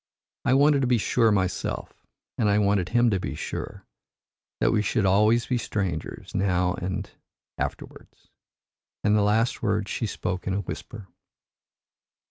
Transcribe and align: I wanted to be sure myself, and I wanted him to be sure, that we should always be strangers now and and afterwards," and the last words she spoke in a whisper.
I 0.45 0.55
wanted 0.55 0.81
to 0.81 0.87
be 0.87 0.97
sure 0.97 1.31
myself, 1.31 2.07
and 2.35 2.49
I 2.49 2.57
wanted 2.57 2.89
him 2.89 3.11
to 3.11 3.19
be 3.19 3.35
sure, 3.35 3.85
that 4.59 4.71
we 4.71 4.81
should 4.81 5.05
always 5.05 5.45
be 5.45 5.59
strangers 5.59 6.33
now 6.33 6.73
and 6.73 6.81
and 7.05 7.11
afterwards," 7.59 8.31
and 9.03 9.15
the 9.15 9.21
last 9.21 9.61
words 9.61 9.91
she 9.91 10.07
spoke 10.07 10.47
in 10.47 10.55
a 10.55 10.61
whisper. 10.61 11.05